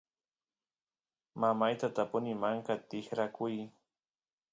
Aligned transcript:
mamayta 1.41 1.87
tapuni 1.95 2.33
manka 2.41 2.73
tikrakuy 2.89 3.57